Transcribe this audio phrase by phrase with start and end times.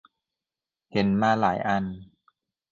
[0.91, 1.83] เห็นมาหลายอัน